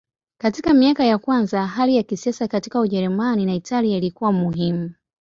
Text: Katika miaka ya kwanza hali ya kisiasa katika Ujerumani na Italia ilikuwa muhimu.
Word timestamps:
Katika 0.37 0.73
miaka 0.73 1.03
ya 1.05 1.17
kwanza 1.17 1.67
hali 1.67 1.95
ya 1.95 2.03
kisiasa 2.03 2.47
katika 2.47 2.79
Ujerumani 2.79 3.45
na 3.45 3.53
Italia 3.55 3.97
ilikuwa 3.97 4.31
muhimu. 4.31 4.91